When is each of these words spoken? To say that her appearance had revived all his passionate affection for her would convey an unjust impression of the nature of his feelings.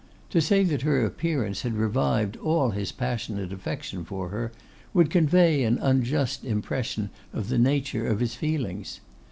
To 0.31 0.41
say 0.41 0.63
that 0.63 0.81
her 0.81 1.05
appearance 1.05 1.61
had 1.61 1.73
revived 1.75 2.35
all 2.37 2.71
his 2.71 2.91
passionate 2.91 3.53
affection 3.53 4.03
for 4.03 4.29
her 4.29 4.51
would 4.95 5.11
convey 5.11 5.63
an 5.63 5.77
unjust 5.77 6.43
impression 6.43 7.11
of 7.31 7.49
the 7.49 7.59
nature 7.59 8.07
of 8.07 8.19
his 8.19 8.33
feelings. 8.33 8.99